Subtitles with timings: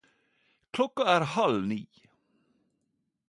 [0.77, 1.81] Klokka er halv ni.